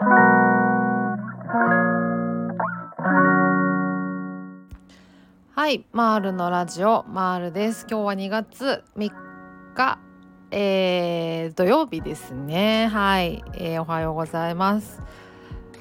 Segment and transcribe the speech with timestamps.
[0.00, 0.04] は
[5.68, 7.84] い、マールのラジオマールです。
[7.90, 9.10] 今日は2月3
[9.74, 9.98] 日、
[10.52, 12.86] えー、土曜日ですね。
[12.86, 15.02] はい、えー、おはようございます。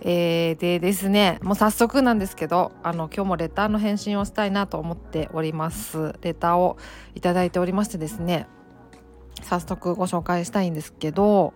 [0.01, 6.15] えー、でですね、もう早速なんですけど、あの今日もレターの返信をしたいなと思っております。
[6.21, 6.77] レターを
[7.13, 8.47] いただいておりましてですね、
[9.43, 11.53] 早速ご紹介したいんですけど。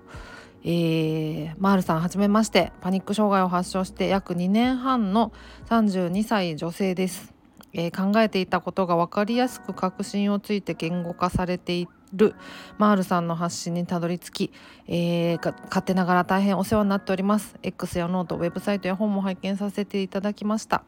[0.64, 2.71] えー、マールさんはじめまして。
[2.82, 5.31] パニック障害を発症して約2年半の
[5.70, 7.34] 32歳女性です。
[7.73, 12.35] えー、考えていたことが分かりやすく確信をついて言語化されている
[12.77, 14.52] マールさんの発信にたどり着き、
[14.88, 17.57] えー、勝手ながら大変お世話になっております。
[17.63, 20.84] X やノートウェブサイトや本も拝見させていただきました。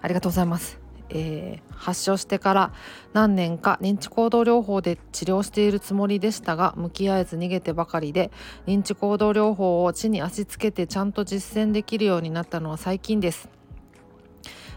[0.00, 0.87] ありがとうございます。
[1.10, 2.72] えー、発症してから
[3.12, 8.30] 何年か認知行動療法で治療しているつもりでしたが向き合えず逃げてばかりで
[8.66, 13.48] 認知行動療法を地に足つけてちゃんと実践できるようになったのは最近です。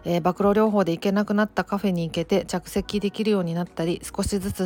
[0.04, 4.66] えー、暴露療法で行けなくなったカフェに行けて着席できるようになったり少しずつ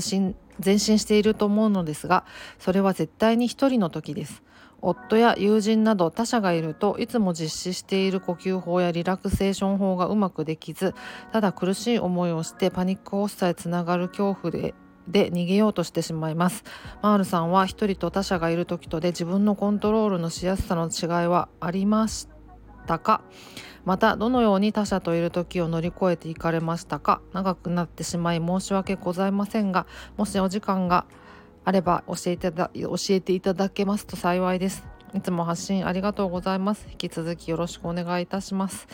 [0.63, 2.23] 前進していると思うのですが
[2.57, 4.43] それは絶対に一人の時です。
[4.87, 10.93] 夫や友人など他者がいるといつも実施している呼吸法やリラクセーション法がうまくできず
[11.31, 14.75] ただ苦しい思いをしてパニック発作へつながる恐怖で
[15.07, 16.63] で逃げようとしてしまいます。
[17.03, 22.27] マールさんは一人と他者がいる時とで自分のコントロールのしやすさの違いはありまし
[22.87, 23.21] たか？
[23.85, 27.21] またどのように他者といる時を乗り越えていかれましたか？
[27.33, 29.85] 長くなってしまい申し訳ございませんが
[30.17, 31.05] もしお時間が
[31.65, 32.69] あれば教えて教
[33.09, 34.87] えていただけますと幸いです。
[35.15, 36.87] いつも発信ありがとうございます。
[36.91, 38.87] 引き続きよろしくお願いいたします。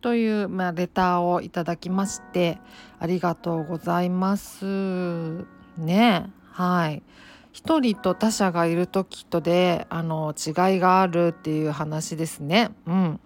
[0.00, 2.58] という、まあ、レターをいただきまして
[3.00, 5.44] ありがとうございます。
[5.76, 6.30] ね。
[6.52, 7.02] はい。
[7.50, 12.70] 一人と他者がいる時とであの違いがあるっていう話ですね。
[12.86, 13.20] うん。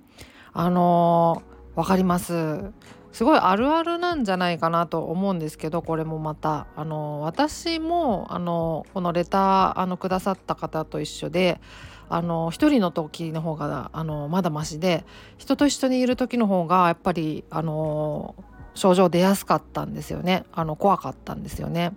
[0.52, 2.72] あのー、分かります。
[3.12, 11.60] すごいあるあるなんじゃないかなと思うんですけどこれもまたあの私もあのこのレターあのくださった方と一緒で
[12.08, 15.04] あの一人の時の方があのまだましで
[15.38, 18.34] 人と一緒にいる時の方がやっぱりあの
[18.74, 21.92] 症状出やすかったんですよねあの怖かったんですよね。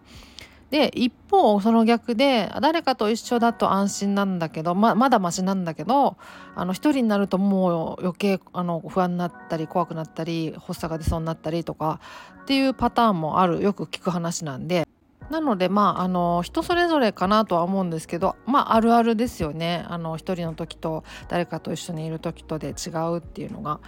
[0.73, 6.17] で一方その逆で誰かと一緒だと安心なんだけどままだマシなんだけど
[6.55, 11.99] あの一人になるともう余計あの不安になったり怖くなったり発作が出そうになったりとか
[12.41, 14.87] っていうパターンもあるよく聞く話なんで。
[15.29, 23.79] なのでまああの人それぞれかなとは思うんですけどまああるあるですよねあの一人の時と誰かと一緒にいる時とで違うっていうのが。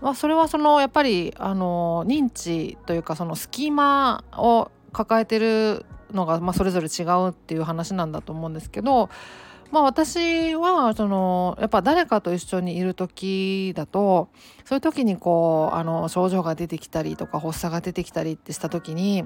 [0.00, 9.10] まあ、それはそのやっぱりあの認知というかそのスキマを抱えてるのが、まあ、それぞれ違うっていう話なんだと思うんですけど、
[9.70, 14.28] まあ、私はそのやっぱ誰かと一緒にいる時だと
[14.64, 19.24] そういう時にこうあの症状が出てきたりとか発作が出てきたりってした時に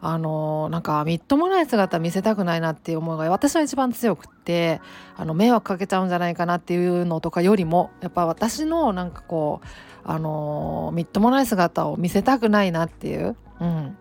[0.00, 4.80] あのなんかみっともない姿見せたくないなっていう思いが私は一番強くって
[5.16, 9.66] あの迷惑かけちゃうんじゃないかなっていうのとかよりもやっぱ私のなんかこう
[10.04, 13.96] あのみっともない姿を見せたくないなっていう、うん、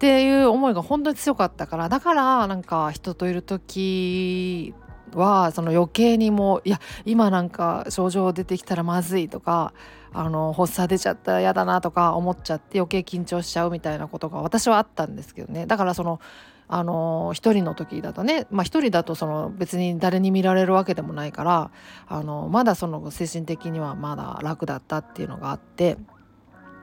[0.00, 4.72] っていう思いが本当に強かったからだからなんか人といる時
[5.12, 9.74] はその余計にもいや今なんか症状出てきたらまずいとか
[10.14, 15.66] あの発作出ちゃったら嫌だなとか思っちゃって余計緊張しちゃうみたいなことが私はあったんですけどね。
[15.66, 16.18] だからその
[16.66, 21.70] あの一人の時だとねまあ一人だとその別に誰に見られるわけでもないから
[22.06, 25.98] あのまだその精神的にはまだ楽だったっていうのがあって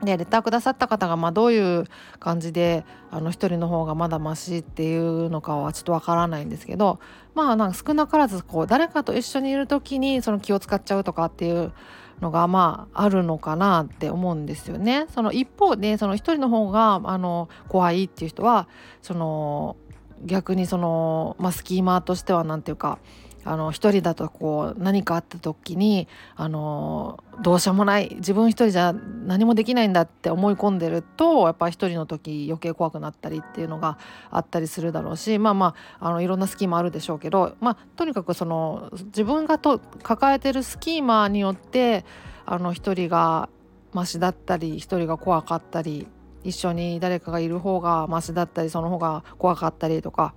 [0.02, 1.84] でレターくださった方がまあどういう
[2.20, 7.00] 感じであの一人の方がまだマシっていうのかはちょっとわからないんですけど
[7.34, 11.72] まあなんか少なからずこう誰かと一緒にいる時にその気を使っちゃうとかっていう
[12.20, 15.06] のがまああるのかなって思うんですよね。
[15.14, 18.68] その一方でその一人の方があの怖いっていう人は
[19.02, 19.76] その
[20.24, 22.98] 逆にその、まあ、スキーマーとしては何て言うか
[23.44, 33.98] あの一人だとこう何かあった時にあのどうしようもない自分一人じゃ何もできないんだって思い込んでるとやっぱり一人の時余計怖くなったりっていうのが
[34.30, 42.04] あったりするだろうしまあまああのいろんなスキーマあるでしょうけど、まあ、とにかくその自分がと抱えてるスキーマによって
[42.44, 43.48] あの一人が
[43.92, 46.06] マシだったり一人が怖かったり
[46.44, 50.34] 一緒に誰かがいる方がマシだったりその方が怖かったりとか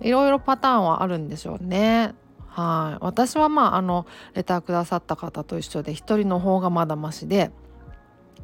[0.00, 2.14] いろいろパターンはあるんでしょうね。
[2.60, 7.50] はい私はまああのレターくださった方と一緒で1人の方がまだましで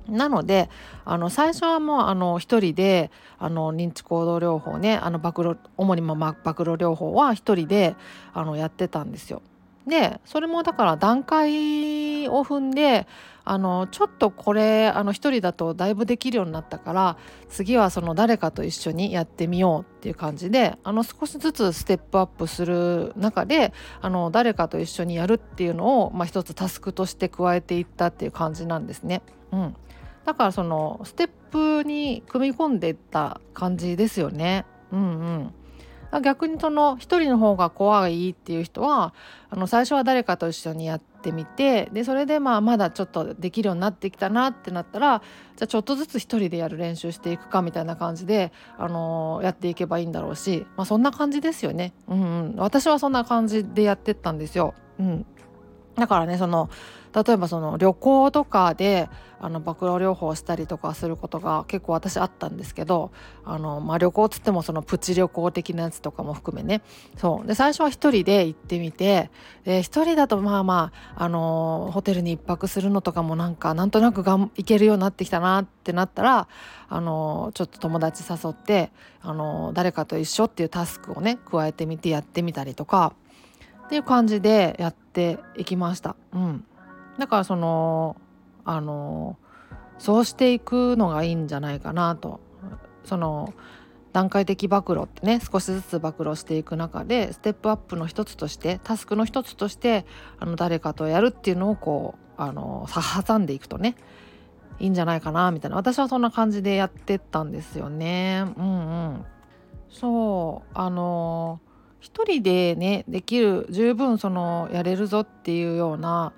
[0.09, 0.71] なので
[1.05, 7.97] あの最初はもうあの一人であの認知行動療法ねあの暴露主にま暴露療法は1人で
[8.33, 9.43] あのやってたんですよ。
[9.87, 13.07] でそれもだから段階を踏んで
[13.45, 17.17] あのちょっとこれあの一人だとだいぶできるようになったから
[17.49, 29.23] 次はその誰かと一緒にやってみようっていう感じであの少しずつステップアップする中であの誰かと一緒にやるっていうのを、まあ、一つタスクとして加えていったっていう感じなんですね。
[29.53, 29.77] うん、
[30.25, 34.67] だからそのステップに組み込んでいった感じですよね。
[34.91, 35.55] うんうん
[36.23, 39.15] 逆にその1人の方が怖いっていう人は
[39.51, 45.23] あの最初は誰かと一緒にやってみてでそれでまあまだちょっとできるようになってきたなってなったら
[45.57, 51.95] じゃあちょっとずつ1人でやる練習していくかみたいな感じで、あのー、やっていけばいいんだろうし、まあ、そんな感じですよね。
[52.09, 54.75] うんうん、私はそんな感じでやってったんですよ。
[54.99, 55.27] うん、
[55.97, 56.71] だからねその
[57.25, 59.09] 例えばその旅行とかで
[59.39, 63.11] あの暴露療法をしたりとかすることが結構私あったんですけど
[63.45, 66.83] あの、まあ、旅行っつってもそのプチ旅行的なやつとかも含めね。
[67.17, 67.47] そう。
[67.47, 69.31] で最初は1人で行ってみて
[69.65, 76.49] で1人だとまあまあ、あのホテルに1泊するのとかもなんかなんとなくがん行けるようになってきたなってなったら、
[76.89, 78.91] あのちょっと友達誘って、
[79.23, 83.15] あの誰かと一緒っていうタスクをね加えてみてやってみたりとか。
[83.87, 86.17] っていう感じでやっていきました。
[86.33, 86.65] うん
[87.19, 88.17] だからその
[88.65, 89.39] あの
[89.99, 92.41] そうしていくのがいいんじゃないかなと
[93.05, 93.55] その
[94.13, 100.05] 段階的暴露ってね少しずつ暴露していく中でステップアップの一つとしてタスクの一つとして
[100.39, 102.87] あの誰かとやるっていうのをこうあの
[103.27, 103.95] 挟んでいくとね
[104.79, 108.45] いいんじゃないかなみたいな私はそんな感じでやってったんですよね。
[108.57, 109.25] うんうん、
[109.89, 111.61] そうあの
[112.01, 116.33] 一人でねできる十分そのやれるぞっていうような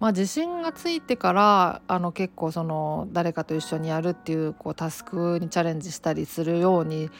[0.00, 7.10] まあ、自信がついてからあの結構その誰かと一緒にやるっていうこうタスクにチャレンジしたりするように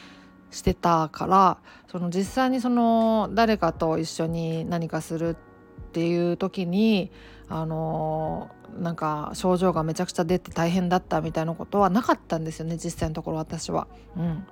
[0.49, 1.57] してたから
[1.87, 5.35] その実際にその誰かと一緒に何かするっ
[5.91, 7.11] ていう時に
[7.49, 8.49] あの
[8.79, 13.87] なんか症状がめちゃくちゃ出て大変だったみたいなことはなかったんですよね実際のところ私は。
[14.17, 14.47] うん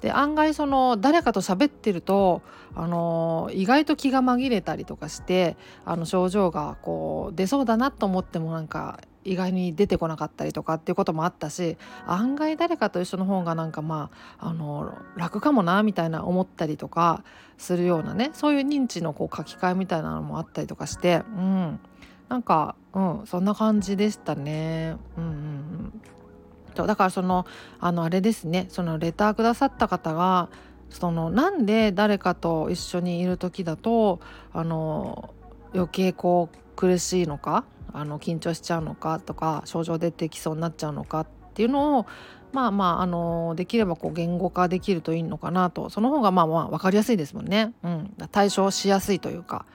[0.00, 2.42] で案外その誰かと喋ってると
[2.74, 17.24] あの意外と気が紛れたりとかしてあの症状がこう出そうだなと思ってもなんか意外に出てこなかったりとかっていうこともあったし案外誰かと一緒の方がなんかまああの楽かもなみたいな思ったりとか
[17.56, 21.80] するようなねそういう認知のこう書き換えみたいなのもあったりとかしてうん
[22.28, 24.96] なんかうんそんな感じでしたね。
[25.16, 26.00] うんうんうん
[26.74, 26.86] と。
[26.86, 27.46] だからその
[27.80, 28.66] あのあれですね。
[28.68, 30.48] そのレターくださった方が
[30.90, 34.20] そのなんで誰かと一緒にいる時だと
[34.52, 35.34] あの
[35.74, 42.06] 余計こう苦しいのかあの緊張しちゃうのかとか症状出てきそうになっちゃうのかっていうのを
[42.52, 45.90] まあまああのできればこう言語化できるといいのかなと。
[45.90, 49.66] その方がまあまあ分かりやすいですもんね、うん、対処しやすいというか。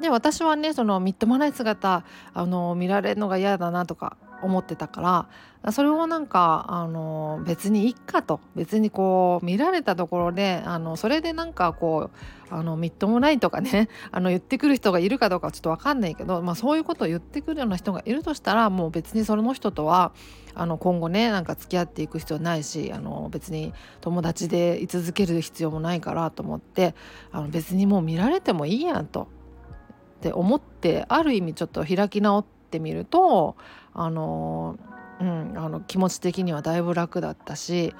[0.00, 2.04] で私はねそのみっともない姿
[2.34, 5.28] あの見られるのが嫌だなとか思ってたか
[5.62, 20.12] らそれをなんかあの別にいっかと別にこう見られたところであのそれでなんかこうあのみっともないとかね あの言ってくる人がいるかどうかちょっと分かんないけど、まあ、そういうことを言ってくるような人がいるとしたらもう別にその人とは
[20.54, 26.94] あの今後ねなんか付き合っていく必要ないしあの別に友達で居続ける必要もないからと思って
[27.32, 29.28] あの別にもう見られてもいいやんと。
[30.16, 33.56] って思ってある意味ちょっと開き直ってみると
[33.92, 34.78] あの、
[35.20, 37.94] うん、あの気持ち的にはだいぶ楽だったし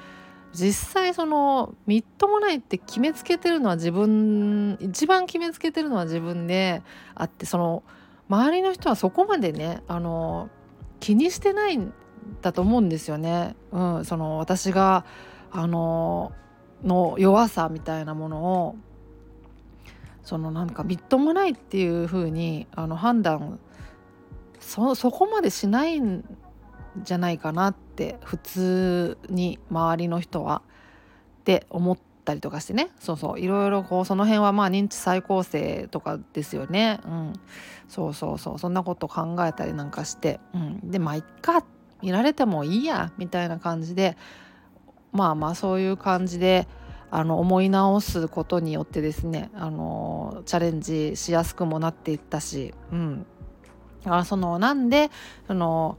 [0.53, 6.83] 実際そのみっともないって決めつけてるのは自分一番決めつけてるのは自分で
[7.15, 7.83] あってその
[8.29, 10.49] 周りの人はそこまでねあの
[11.01, 11.93] 気にしてないん
[12.41, 13.55] だと思うんですよね。
[13.71, 15.05] うん、その私が
[15.53, 16.33] あの
[16.83, 18.77] の弱さみたいなものを
[20.27, 23.61] そのなんかみっともないっていう風にあに判断
[24.59, 26.25] そそこまでしないん
[27.01, 30.63] じゃないかなって普通に周りの人は
[31.41, 32.91] って思ったりとかしてね。
[32.99, 33.41] そうそう。
[33.41, 36.99] いろいろこうその辺はまあ認知再構成とかですよね。
[37.05, 37.33] うん。
[37.87, 38.59] そうそうそう。
[38.59, 41.65] そんなこと考えたりなんかして、うん、でまあいっか。
[42.03, 43.13] 見られてもいいや。
[43.17, 44.17] みたいな感じで。
[45.13, 46.67] まあまあそういう感じで
[47.11, 53.27] あの思い直すことによってですねあのチャレンジしやすくもなっていったし、うん、
[54.05, 55.11] だからそのなんで
[55.47, 55.99] その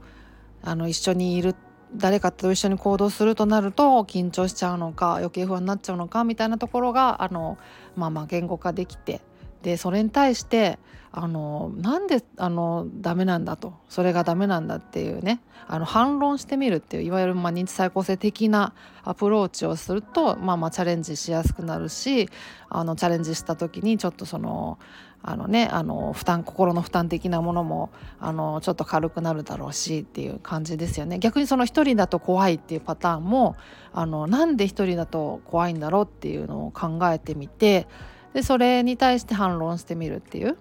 [0.62, 1.54] あの一緒にいる
[1.94, 7.56] 誰かと一緒に行動するとなると緊張しちゃうのか余計不安になっちゃうのかみたいなところがあの
[7.96, 9.22] まあまあ言語化できて
[9.62, 10.78] でそれに対して
[11.10, 13.74] あのなんであのダメなんだと。
[13.88, 15.40] それがダメなんだっていうね。
[15.66, 18.72] あの反論してみるっていういわゆるまあ認知再構成的な
[19.04, 22.28] アプローチをするとまあまあチャレンジしやすくなるし
[22.70, 24.78] あのチャレンジした時にちょっとその
[25.22, 31.18] あのねあの負担心の負担的なものもあのちょっと軽くなるだろうしっていう感じですよね。
[31.18, 33.56] 逆にその一人だと怖いっていうパターンも
[33.92, 37.88] あのなんで一人だと怖いんだろうっていうのを考えてみて
[38.32, 40.56] でそれに対して反論してみるっていう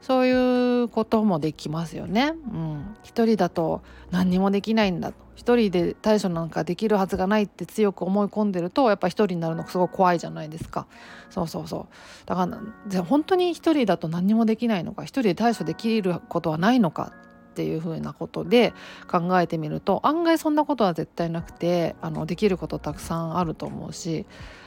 [0.00, 2.34] そういうこともできますよね。
[2.52, 10.86] うん、一人だと何にもできないんだ一人で対処なんかできるはずがないって強く思い込んでるとやっぱ一人になるのすごい怖いじゃないですか。
[11.30, 17.12] そうそうそうだからじゃ本当に一人だと何にもできないのか一人で対処できることはないのか
[17.50, 18.72] っていうふうなことで
[19.10, 24.26] 考えてみると案外そんなことは絶対なくてあのできることたくさんあると思うし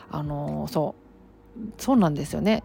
[0.09, 0.95] あのそ
[1.57, 2.63] うそうなんですよね。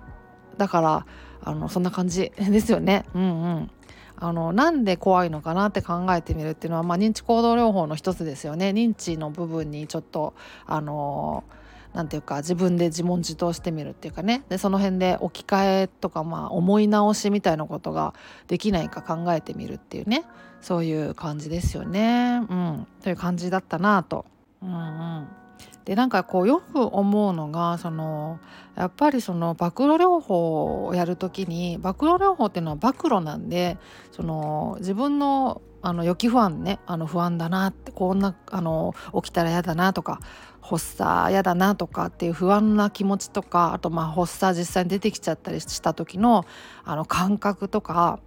[0.58, 1.06] だから
[1.42, 3.04] あのそんな感じ ですよね。
[3.14, 3.24] うんう
[3.60, 3.70] ん
[4.18, 10.32] あのなんで怖いのかなって考えてみるっていうのは、まあ、認知行動療法の一つですよね認知の部分にちょっと
[10.64, 11.44] あの
[11.92, 18.14] なんていうか自分で自問自答してみるっていうかねでその辺で置き換えとか、まあ、思い直しみたいなことが
[18.48, 20.24] できないか考えてみるっていうね
[20.62, 22.40] そういう感じですよね。
[22.48, 24.24] うん、という感じだったなと。
[24.62, 25.45] うんうん
[25.86, 28.40] でなんかこうよく思うのがその
[28.74, 33.78] やっぱりその暴露療法をやる時に暴露療法っていうのは暴露なんで
[34.10, 40.18] その自分のあの予期不安ねあの不安だなってこんなあの起きたら嫌だなとか
[40.60, 46.44] 発作嫌だなとかっていう不安な気持ちとかあとまあ発作実際に出てきちゃったりした時の
[46.84, 48.18] あの感覚とか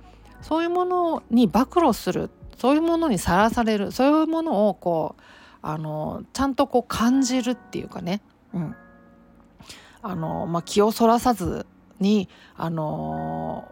[0.42, 5.22] そういうものに暴露するそういうものにさらされるそういうものをこう
[5.62, 8.22] あのちゃんとこう感じるっていうかね、
[8.54, 8.75] うん。
[10.01, 11.66] あのまあ、気をそらさず
[12.00, 13.68] に、あの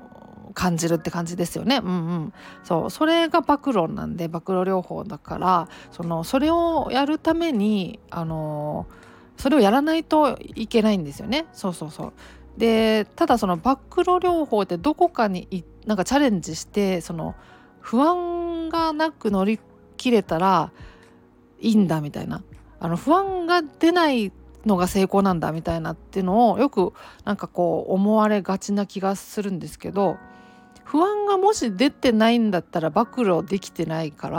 [0.54, 1.78] 感じるって感じですよね。
[1.78, 2.90] うんうん、そう。
[2.90, 8.88] それが暴露なんで暴露療法だからそのそれをやるために、あの
[9.38, 11.46] それをやらないといけないんですよね。
[11.54, 12.14] そうそうそう。
[12.58, 17.36] でただその暴露療法ってどこかになんかチャレンジしてその
[17.80, 19.60] 不安がなく乗り
[19.96, 20.72] 切れたら
[21.60, 22.44] いいんだみたいな。
[22.80, 24.32] あの不安が出ない
[24.66, 26.94] のが成功なんだみたいなっていうのをよく
[27.26, 30.18] なんかこう思われがちな気がするんですけど
[30.84, 34.38] 不安がもし出てないんだったら暴露できてないから、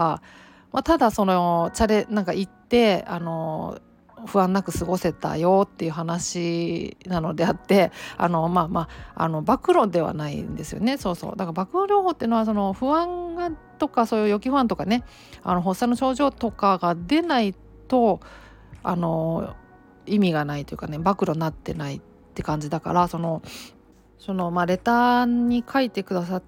[0.72, 3.80] まあ、ただそのチャレなんか行ってあの
[4.26, 10.98] 不安なく過ごせたよっていう話なのであってあのまあまああの暴露ではないんですよね。
[10.98, 11.36] そうそう。
[11.36, 15.04] だから暴露療法っていうのはその不安がとかそういう予期不安とかね
[15.42, 17.54] あの発作の症状とかが出ない
[17.86, 18.20] と
[18.82, 19.54] あの
[20.06, 22.00] 意味がないというかね暴露になってないっ
[22.34, 23.42] て感じだからその
[24.18, 26.42] そのまあレターに書いてくださっ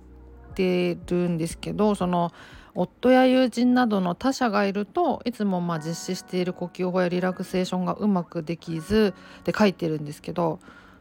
[0.55, 2.33] てるんですけどその
[2.81, 10.61] 夫や友人などの他者がいるといつもまあ実施している呼吸法やリラクセーションがうまくできずって書いてるんですけど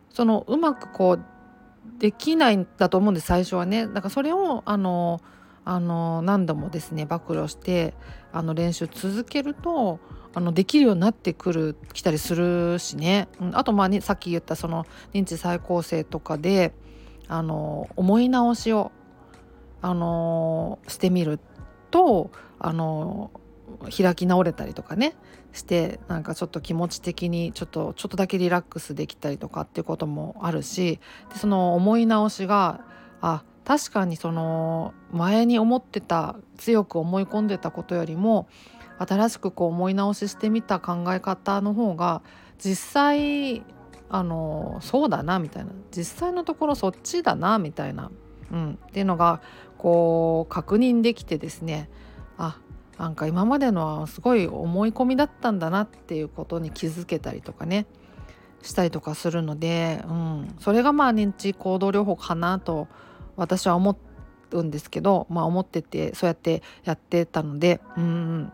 [0.10, 1.24] そのうまくこう
[2.00, 3.88] できないんだと思うんです最初はね。
[3.88, 5.22] だからそれをあの
[5.66, 7.94] あの何度もですね暴露して
[8.34, 10.00] あの練習続けると
[10.34, 16.74] あのできるようになってくる来たりするしね、うん、あとまあ、ね、さっき言ったその認知再構成とかで
[17.28, 18.92] あの思い直しを
[19.82, 21.40] あのしてみる
[21.92, 23.32] とあの
[23.96, 25.16] 開き直れたりとかね
[25.54, 31.00] してなんかちょっと気持ち的にちょっとちょっとだけリラックスできたりとかっていうこともあるし
[31.34, 32.82] でその思い直しが
[33.22, 38.48] あ確かにその前に思ってた強く思い込んでたことよりも
[38.98, 42.22] 新しくこう思い直ししてみた考え方の方が
[42.58, 43.64] 実際
[44.10, 45.72] あのそうだなみたいな。
[45.92, 48.12] 実際のところそっちだなみたいな、
[48.52, 49.42] うん、っていうのが
[49.80, 51.90] こう確認できてですね
[52.38, 52.60] あ
[53.00, 57.88] なんか今までのはすごい思い込みだったんだなっていうことに気づけたりとかね
[58.62, 62.88] したりとかするので、うん、それがまあ認知行動療法かなと
[63.36, 63.98] 私は思
[64.52, 68.52] うんですけど、まあ、思っててそうやってやってたのでうん。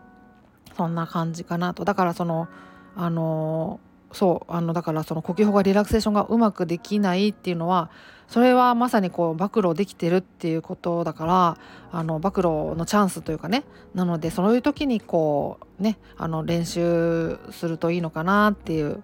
[0.76, 1.84] そんな感じかなと。
[1.84, 2.48] だからその
[2.94, 3.80] あの
[4.16, 7.90] そうあのだからその呼吸法がリラクセーションがうまくできないっていうのは
[8.28, 11.58] それはまさにこう暴露できてるっていうことだから
[11.92, 19.02] あの暴露のチャンスというかねなのでそういう時にこうねあの練習するといいのかなっていう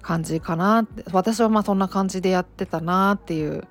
[0.00, 3.64] 感じかなって私はまあそんな感じでやってたなっていう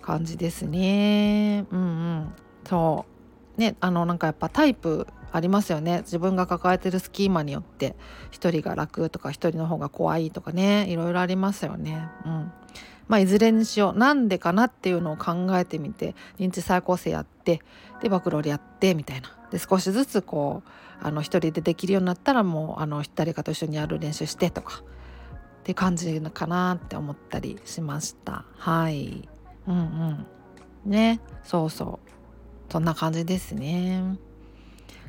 [0.00, 1.66] 感じですね。
[1.72, 2.32] うんうん。
[2.68, 3.04] そ
[3.56, 3.60] う。
[3.60, 5.98] ねあのなんかやっぱタイプありますよね。
[6.02, 7.96] 自分が抱えてるスキーマによって
[8.30, 10.86] 一人が楽とか一人の方が怖いとかね。
[10.88, 12.08] いろいろありますよね。
[12.24, 12.52] うん。
[13.08, 13.98] まあ、いずれにしよう。
[13.98, 17.60] なんでかなっていうのを考えてみて認知再構成やって
[18.00, 19.36] でバクロールやってみたいな。
[19.50, 28.44] で少しずつこうあの一人でできるようになったらもうあの誰かと一緒にやる練習してとかって感じかなって思ったりしました。
[28.56, 29.28] はい。
[29.66, 30.26] うんうん。
[30.86, 31.20] ね。
[31.42, 32.72] そうそう。
[32.72, 34.16] そんな感じですね。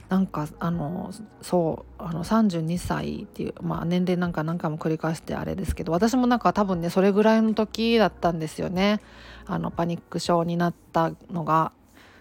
[0.09, 9.01] なんかあのそうあの32歳っていう、まあ、年齢なんか何回も繰り返してあれですけど私もなんか多分ねそれぐらいの時だったんですよね。
[9.47, 11.71] あのパニック症になったのが。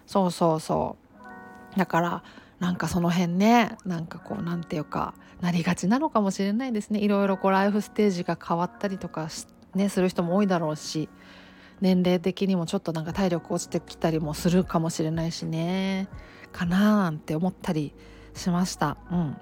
[0.07, 0.97] そうそうそ
[1.75, 1.79] う。
[1.79, 2.23] だから
[2.59, 6.99] なんかその辺ねなんかこうなんていうかなりがちなのかもしれないですね。
[6.99, 9.29] いろいろこうライフステージが変わったりとか
[9.75, 11.09] ね、する人も多いだろうし
[11.81, 16.07] 年齢的にもちょっとなんか体力落ちてきたりもするかもしれないしね。
[16.55, 17.93] かななんて思ったり
[18.33, 18.97] しました。
[19.11, 19.37] うん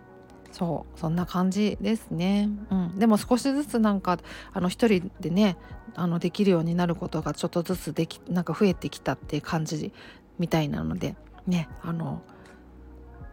[0.52, 4.20] そうそんな感じですね、うん、でも少しずつなんか
[4.54, 5.58] あの一人でね
[5.96, 9.92] あのできるようになることがちょっとずつできなんか増えてきたっていう感じ
[10.38, 11.16] みたいなので
[11.48, 12.22] ねあの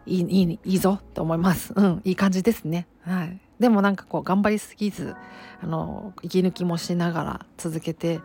[0.07, 1.73] いいいいいいぞって思います。
[1.75, 2.87] うん、いい感じですね。
[3.01, 3.39] はい。
[3.59, 5.15] でもなんかこう頑張りすぎず
[5.61, 8.19] あの息抜きもしながら続けて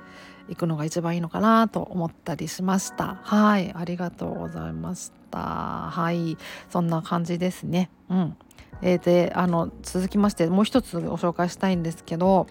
[0.49, 6.37] いくのが一番いいのかなと思ったりしましたはいありがとうございましたはい。
[6.71, 7.91] そんな感じですね。
[8.09, 8.37] うん。
[8.83, 12.47] えー、であの続きましてもう一つご紹介したいんですけど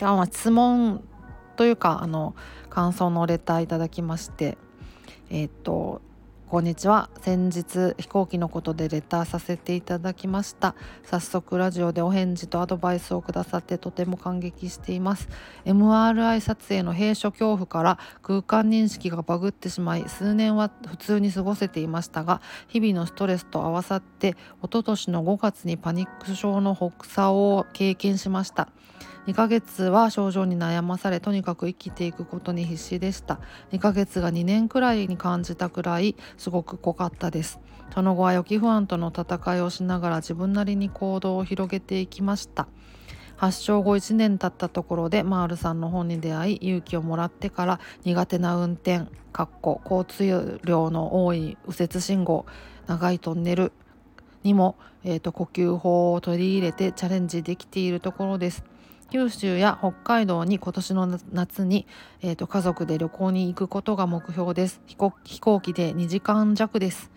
[0.00, 1.02] あ質問
[1.56, 2.34] というかあの
[2.70, 4.58] 感想のレターいただきまして
[5.30, 6.02] えっ、ー、と
[6.52, 7.08] こんにちは。
[7.22, 10.74] 先日飛行機のことでレターさせていただきました。
[11.02, 15.30] 早速ラジオでお返事とアドバイスをくださってとても感激しています。
[15.64, 28.68] MRI 撮影の閉所恐怖から空間認識がバグってしまい数年は普通に過ごせていましたが日々のストレスと合わさって一昨年の5月にパニック症の発作を経験しました。
[29.26, 33.38] 2ヶ月は症状に悩まされとにかく生きていくことに必死でした。
[33.70, 37.60] 2ヶ月が2年くらいに感じたくらいすごく濃かったです。
[37.94, 42.66] その後は予期不安との戦いをしながら自分なりに行動を広げていきました。
[43.36, 49.02] 発症後1年経ったところでマールさんの本に出会い勇気をもらってから苦手な運転
[49.32, 52.46] かっこ交通量の多い右折信号
[52.86, 53.72] 長いトンネル
[54.42, 58.64] にも、えーと、呼吸法を取り入れてチャレンジできているところです。
[59.12, 61.86] 九州や北海道に今年の夏に、
[62.22, 64.80] えーと、家族で旅行に行くことが目標です。
[64.86, 67.10] 飛行機で2時間弱です。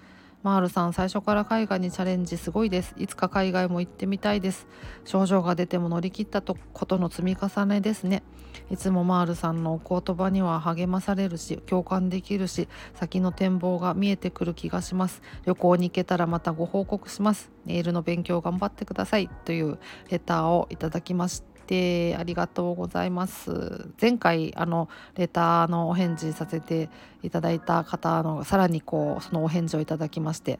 [0.43, 2.95] マールさん最初から海外にチャレンジすごいです。
[2.97, 4.67] いつか海外も行ってみたいです。
[5.05, 6.55] 症状が出ても乗り切ったこ
[6.85, 8.23] との積み重ねですね。
[8.69, 15.21] いつもマールさんのお言葉には励まされるし共感できるし先の展望が見えてくる気がします。
[15.45, 17.53] 旅行に行けたらまたご報告します。
[17.65, 19.29] ネイルの勉強頑張ってください。
[19.45, 19.79] という
[20.09, 21.54] レターをいただきました。
[21.65, 23.89] てありがとうございます。
[23.99, 26.89] 前回あのレターのお返事させて
[27.23, 30.59] いただいた方のさらにこうそのお返事をいただきまして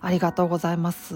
[0.00, 1.14] ありがとうございます。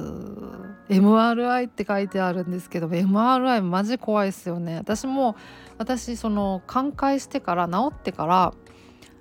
[0.89, 4.77] MRI って書いてあるんですけど MRI マジ怖いですよね。
[4.77, 5.37] 私も
[5.79, 8.55] 私その寛解してから治ってから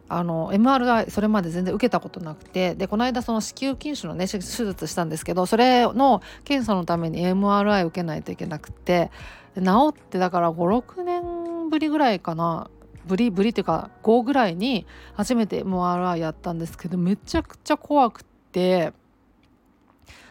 [0.08, 9.10] あの MRI それまで全然受けたことなくてでこの間その子宮筋腫のね手術したんですけどそれの検査のために MRI 受けないといけなくて
[9.56, 12.70] 治ってだから56年ぶりぐらいかな。
[13.08, 18.94] ぶりぶりっていうか5ぐらいに初めて MRI やったんですけどめちゃくちゃ怖くて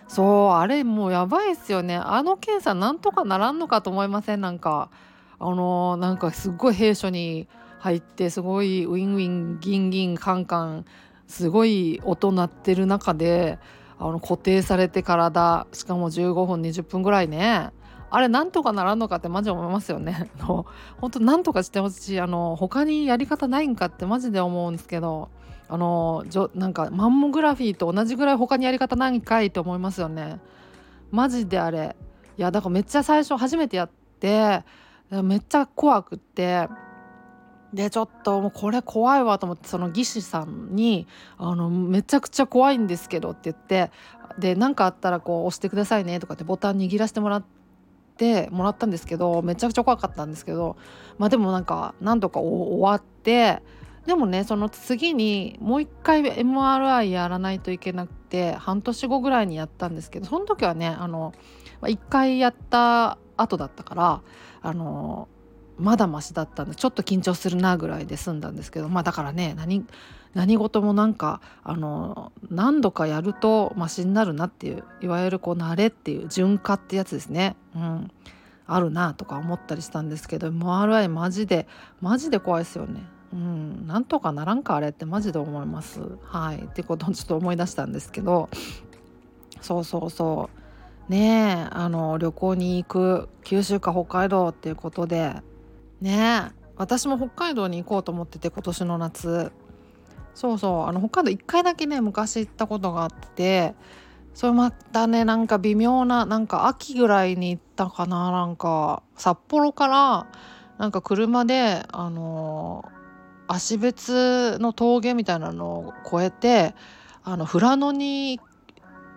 [0.09, 1.95] そうあれもうやばいっすよね。
[1.97, 4.41] あの検査なんとかならんのかと思いません？
[4.41, 4.91] なんか
[5.39, 7.47] あのなんかすっごい兵所に
[7.85, 10.87] 入ってすごいウィンウィンギンギンカンカン
[11.27, 13.59] すごい音鳴ってる中で
[13.99, 17.73] あの固定されて体しかも15分20分ぐらいね
[18.09, 20.31] あれなんとかならんのかってマジ思いますよね。
[20.41, 20.65] 本
[21.11, 25.29] 当なんとかしてほしいあの他にやり方ないんかってマジで思うんですけど
[25.69, 30.41] あのじょなんかマンモグラフィーと同じぐらい他にやり方ないんかいって思いますよね。
[31.11, 31.97] マジであれ
[32.39, 34.65] いやだからめっちゃ最初初めてやって
[35.11, 36.67] めっちゃ怖くって
[37.75, 41.09] でちょっともうこれ怖いわと思ってその技師さんに
[41.39, 43.91] あの「めちゃくちゃ怖いんですけど」って言って
[44.39, 47.45] で何かあったらこう押してくださいねとかってボタン握らせてもらっ
[48.17, 50.77] てもらったんですけどめちゃくちゃ怖かったんですけど
[51.19, 53.61] まあでもなんかなんとか終わって
[54.07, 61.33] でもねその次にもう一回 MRI やらないといけなくて半年後ぐらいにやったんですけどその時はねあの
[61.83, 64.23] 1回やった後だったから
[64.63, 65.29] あの
[65.79, 69.85] まだマシだったんでちょっと緊張するなぐらいで済んだんですけどまあだからね何
[70.35, 77.57] 何事もなんかあの何度かやるとマシになるなっていういわゆるこう慣れっていう順化ってやつですね。
[77.75, 78.11] うん
[78.67, 81.67] あるなとか思ったりしたんですけど MRI マジで
[82.01, 83.03] マジで怖いですよね。
[83.33, 86.01] うん、なんとかならんかあれってマジで思います。
[86.23, 88.49] はいってことをちょっと思い出したんですけど
[89.61, 90.49] そうそうそ
[91.09, 95.35] うねえあの旅行に行く九州か北海道っていうことで
[96.01, 96.65] ねえ。
[96.77, 99.53] 私も北海道に行こうと思ってて今年の夏。
[100.35, 100.87] そうそう。
[100.87, 103.75] あの北海道1回だけね昔行ったことがあって
[104.35, 105.25] それまたね。
[105.25, 108.31] なんか微妙ななんか秋ぐらいに行ったかな。
[108.31, 110.27] なんか札幌から
[110.79, 112.85] なんか車であの
[113.47, 116.75] 芦別の峠みたいなのを越えて
[117.23, 118.41] あの富良野に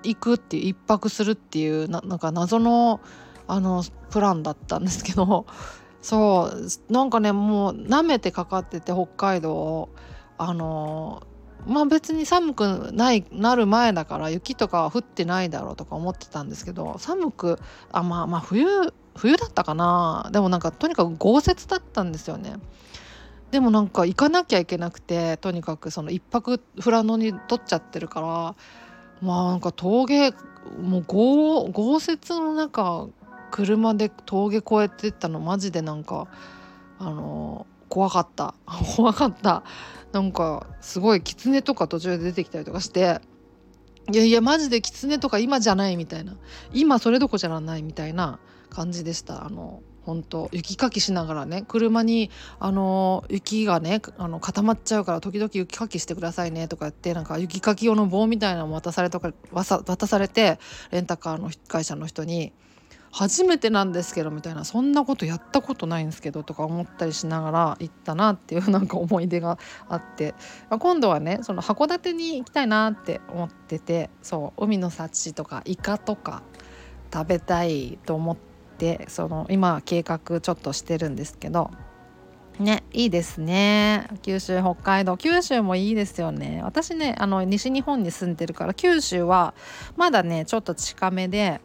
[0.04, 3.02] 行くっていう一泊するっていうななんか謎の
[3.48, 5.46] あのプランだったんですけど
[6.08, 6.52] そ
[6.90, 9.90] うなんかねもう舐めてかかってて北海道
[10.38, 11.22] あの
[11.66, 17.60] まあ別に寒くないなる前だから雪とかは降ってないだろうとか思ってたんですけど寒く
[17.92, 18.66] あまあまあ冬
[19.18, 22.56] 冬だったかなでもなんかとにかく豪雪だったんですよね。
[23.52, 28.56] でもなんか行かなきゃいけなくてとにかくその一泊富良野に取っちゃってるから
[29.22, 30.32] まあなんか峠
[30.82, 33.10] もう豪豪雪の中
[33.52, 36.28] 車で峠越えてったのマジでなんか
[37.00, 38.56] あの怖かった。
[38.96, 39.64] 怖かった。
[40.12, 43.22] なんかすごい狐とか途中で出てきたりとかして。
[44.10, 46.38] いやいやマジで狐とか今じゃないみたいな。
[46.74, 49.46] 今それどこじゃないみたいな感じでした。
[49.46, 51.66] あの本当雪かきしながらね。
[51.68, 60.60] 車にあの雪がねあの固まっちゃうから時々雪かきしてくださいねとか言ってなんか雪かき用の棒みたいなのも渡されとか渡されて
[60.92, 62.54] レンタカーの会社の人に
[63.18, 69.58] 初めてなんですけどみたいなそんなことやったことないんですけどとか思ったりしながら行ったなっていうなんか思い出が
[69.90, 70.36] あって、
[70.70, 76.44] まあ、今度はねその函館に行きたいなって思っててそう海の幸とかイカとか
[77.12, 78.38] 食べたいと思っ
[78.78, 81.72] てその今計画ちょっとしてるんですけど
[82.60, 84.10] ねいいですね。
[84.22, 85.18] 九州北海道。
[85.18, 86.62] 九州もいいですよね。
[86.64, 89.56] 私ねあの西日本に住んでるから九州は
[89.96, 91.62] まだねちょっと近めで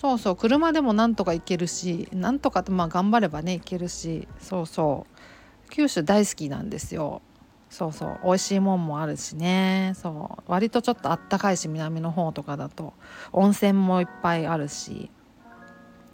[0.00, 5.70] そうそう車でもなんとか行けるしなんとかまあ頑張ればね行けるしそうそう。
[5.70, 7.20] 九州大好きなんですよ。
[7.68, 8.20] そうそう。
[8.24, 9.94] 美味しいもんもあるしね。
[9.96, 10.42] そう。
[10.46, 12.94] 割とちょっとあったかいし南の方とかだと。
[13.32, 15.10] 温泉もいっぱいあるし。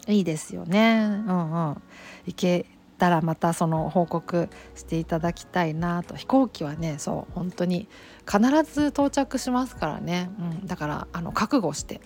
[0.07, 1.05] いいですよね。
[1.27, 1.81] うんうん。
[2.25, 2.65] 行け
[2.97, 6.15] たらまたその報告していただきたいなと。
[6.15, 7.33] 飛行機はねそう。
[7.35, 7.87] 本当に
[8.27, 12.01] 必ず到着しますからね、うん、だからあの覚悟して。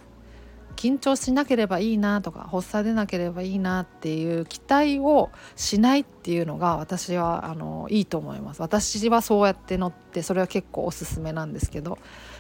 [0.79, 8.61] 緊張しなければいいなとか発作出なければいいなっていう期待をしないっていうのが私はあのいいと思います。
[8.61, 11.97] 私はそうやって乗ってそれは結構おすすめなんですけど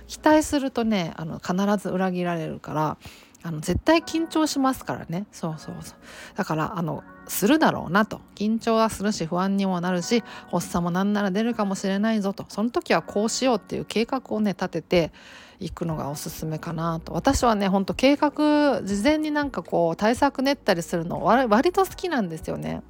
[0.07, 2.97] 期待するとねあの必ず裏切られるから
[3.43, 5.25] あの絶対緊張しますからね。
[5.33, 5.97] そうそうそう。
[6.37, 8.21] だからあのするだろうなと。
[8.35, 12.45] 緊張はするし不安にもなるし発作もなんなら出るかもしれないぞと。
[12.47, 15.11] その時はこうしようっていう計画をね立てて
[15.59, 17.13] 行くのがおすすめかなと。
[17.13, 22.81] 私はねほんと計画事前になんかこう対策練ったりするの割と好きなんですよね。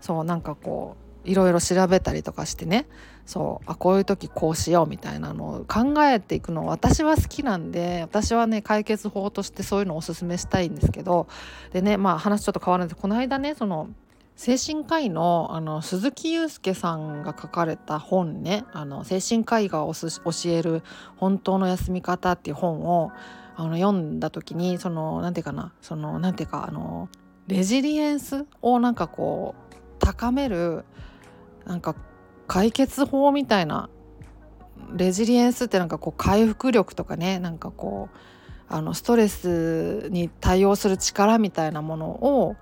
[0.00, 2.86] そうなんかこういろいろ調べたりとかしてね。
[3.26, 11.26] そうあこういう時こうしようみたいなのを考えていくの私は好きなんで私はね解決法としてそういうのをおすすめしたいんですけど。
[11.72, 13.88] でねまあ話ちょっと変わらないでこの間ねその
[14.36, 18.66] 精神科医のあの鈴木雄介さんが書かれた本ね。
[18.72, 20.82] あの精神科医が教える
[21.16, 23.12] 本当の休み方っていう本を
[23.56, 25.72] あの読んだ時にその何て言うかな。
[25.80, 27.08] その何て言うかあの
[27.46, 30.84] レジリエンスをなんかこう高める
[31.64, 31.96] なんか
[32.46, 33.88] 解決法みたいな
[34.94, 37.38] レジリエンスってなんかこう回復力とかね。
[37.38, 38.16] なんかこう
[38.68, 42.56] あのストレスに対応する力みたいなものを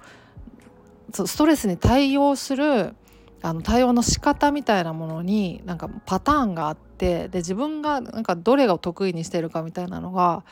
[1.13, 2.95] ストレスに対応する
[3.43, 10.45] あの対応の仕方みたいなものになんかパターンがあってで自分がなんかどれが得意にしてるかみたいなのが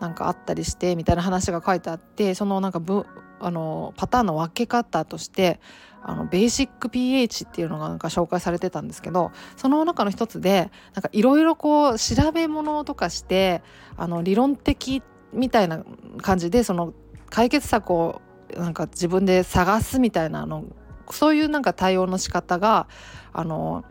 [0.00, 3.04] なんかあったりしてみたいな話が書いてあってそのなんかぶ
[3.40, 5.60] あのパターンの分け方として
[6.02, 13.62] あのベーシック pH っていうのがなんか紹介されてたんですけどその中の一つでなんかいろいろこう調べ物とかして
[13.98, 15.02] あの理論的
[15.34, 15.84] みたいな
[16.22, 16.94] 感じでその
[17.28, 18.22] 解決策を
[18.56, 20.64] なんか自分で探すみたいなの
[21.10, 22.86] そういうなんか対応の仕方が
[23.32, 23.84] あの、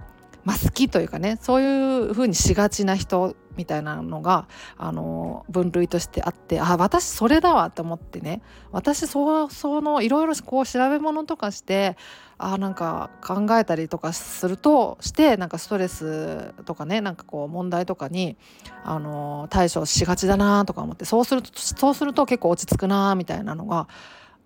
[0.45, 8.41] まあ、好きというかねそういう風にしがちな人みたいなのがあの分類としてあってあ私それだわと思ってね
[8.71, 11.97] 私そそのいろいろこう調べ物とかして
[12.37, 18.37] あなんか考えたりとかするとしてなんかストレスとかねなんかこう問題とかに
[18.85, 23.89] あの対処しがちだなとか思ってそうするとそうすると結構落ち着くなみたいなのが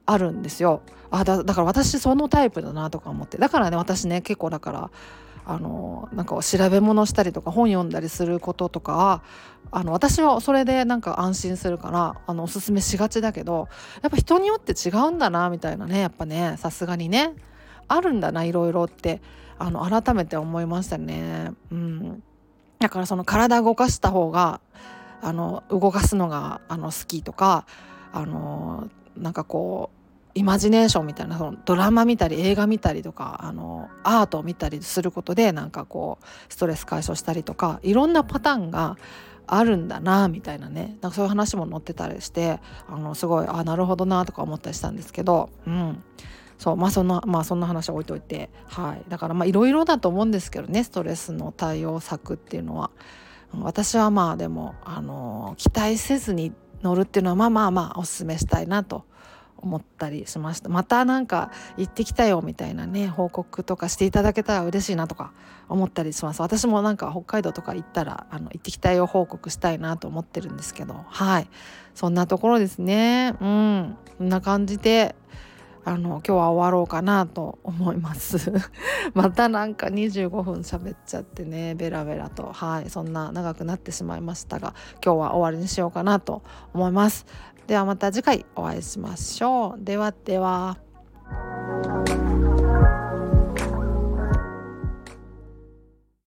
[0.06, 0.82] あるんですよ。
[1.12, 3.38] あだだから私そのタイプだなとか思って。
[3.38, 4.92] だからね私ね結構だから
[5.46, 9.24] あのなんか調べ物したりとか本読んだりすることとか
[9.72, 13.68] あの私はそれでなんか安心するからあのおすすめしがちだけど
[14.02, 17.34] やっぱ人によって違うんだなみたいなねやっぱねさすがにね。
[17.88, 19.22] あるんだないろいろって
[19.60, 21.52] あの改めて思いましたね。
[21.72, 22.24] うん、
[22.80, 24.62] だからその体動かした方が
[25.22, 27.66] あの動かすのがあの好きとか
[28.12, 30.04] あのなんかこう
[30.36, 38.97] イマジネーションみたいなそのドラマ見たり映画見たりとかあのアートを見たりすることでなんかこうストレス解消したりとかいろんなパターンが
[39.45, 40.97] あるんだなみたいなね。
[41.02, 46.04] なんかそういう話も載ってたりしてあのすごいあなるほどなとか思ったりしたんですけど、うん、
[46.58, 49.04] そうまあそんなまあそんな話は置いといてはい。
[49.10, 52.89] だからまあいろいろだと思うんですけどねストレスの対応策っていうのは。
[53.62, 59.06] 私はまあでもあの期待せずに乗るっていうのはまあまあまあおすすめしたいなと
[59.58, 60.69] 思ったりしました。
[60.69, 65.32] またなんか行ってきたよみたいなね報告とかしていただけたら嬉しいなとか
[65.69, 66.41] 思ったりします。
[66.41, 70.96] 私もなんか北海道とか行ったらあの行ってきたよ報告したいなと思ってるんですけど。
[71.08, 71.48] はい。
[71.96, 73.36] そんなところですね。
[73.39, 73.98] うん。
[74.17, 75.15] こんな感じで
[75.86, 78.52] あの今日は終わろうかなと思います。
[79.13, 82.52] またなんか25分喋っちゃってねベラベラと。
[82.54, 86.41] はいそんな長くなってしまいましたが今日は終わりにしようかなと
[86.74, 87.26] 思います。
[87.67, 89.84] ではまた次回お会いしましょう。
[89.84, 90.78] ではでは。